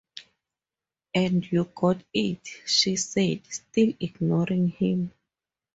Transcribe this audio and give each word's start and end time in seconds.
“And 1.13 1.45
you 1.51 1.65
got 1.75 2.01
it,” 2.11 2.49
she 2.65 2.95
said, 2.95 3.43
still 3.45 3.93
ignoring 4.01 4.69
him. 4.69 5.11